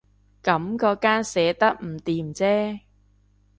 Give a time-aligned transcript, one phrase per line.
[0.41, 2.79] 噉嗰間寫得唔掂啫